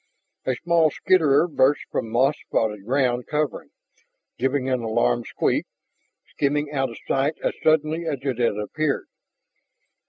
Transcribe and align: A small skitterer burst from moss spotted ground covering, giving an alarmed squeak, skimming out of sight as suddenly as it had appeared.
A 0.47 0.55
small 0.55 0.89
skitterer 0.89 1.47
burst 1.47 1.81
from 1.91 2.09
moss 2.09 2.33
spotted 2.47 2.85
ground 2.87 3.27
covering, 3.27 3.69
giving 4.39 4.67
an 4.67 4.79
alarmed 4.81 5.27
squeak, 5.27 5.67
skimming 6.27 6.71
out 6.71 6.89
of 6.89 6.97
sight 7.07 7.35
as 7.43 7.53
suddenly 7.61 8.07
as 8.07 8.17
it 8.23 8.39
had 8.39 8.57
appeared. 8.57 9.05